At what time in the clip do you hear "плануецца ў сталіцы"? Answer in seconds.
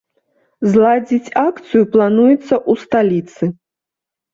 1.93-3.57